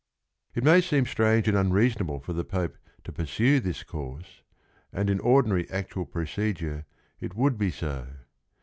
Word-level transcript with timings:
It 0.55 0.63
may 0.63 0.81
seem 0.81 1.05
strange 1.05 1.47
and 1.47 1.55
unreasonable 1.55 2.21
for 2.21 2.33
the 2.33 2.43
Pope 2.43 2.75
to 3.03 3.11
pursue 3.11 3.59
this 3.59 3.83
course, 3.83 4.41
and 4.91 5.11
in 5.11 5.19
ordinary, 5.19 5.69
actual 5.69 6.07
procedure 6.07 6.87
it 7.19 7.35
would 7.35 7.55
be 7.55 7.69
so. 7.69 8.07